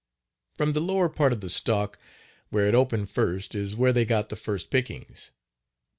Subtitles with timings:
[0.55, 1.99] From the lower part of the stalk
[2.49, 5.31] where it opened first is where they got the first pickings.